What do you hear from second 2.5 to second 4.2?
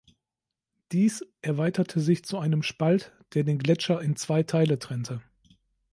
Spalt, der den Gletscher in